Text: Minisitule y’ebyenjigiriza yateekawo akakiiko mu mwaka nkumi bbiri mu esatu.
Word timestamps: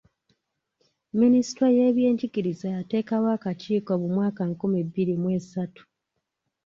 Minisitule 1.19 1.67
y’ebyenjigiriza 1.77 2.67
yateekawo 2.75 3.27
akakiiko 3.37 3.91
mu 4.01 4.07
mwaka 4.15 4.41
nkumi 4.51 4.79
bbiri 4.87 5.13
mu 5.21 5.27
esatu. 5.39 5.81